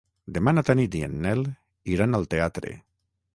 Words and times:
Demà 0.37 0.53
na 0.55 0.63
Tanit 0.69 0.97
i 0.99 1.01
en 1.09 1.13
Nel 1.25 1.43
iran 1.97 2.21
al 2.21 2.27
teatre. 2.33 2.73